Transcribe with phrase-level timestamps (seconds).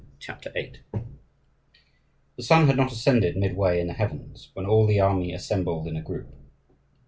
[0.17, 0.81] CHAPTER VIII
[2.35, 5.95] The sun had not ascended midway in the heavens when all the army assembled in
[5.95, 6.33] a group.